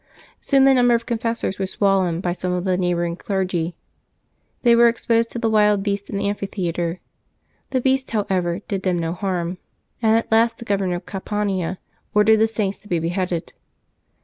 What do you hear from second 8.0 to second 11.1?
however, did them no harm; and at last the Governor of